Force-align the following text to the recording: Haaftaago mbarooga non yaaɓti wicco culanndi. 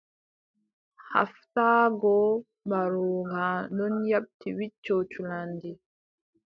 Haaftaago 1.09 2.15
mbarooga 2.65 3.45
non 3.75 3.93
yaaɓti 4.09 4.47
wicco 4.57 4.95
culanndi. 5.11 5.71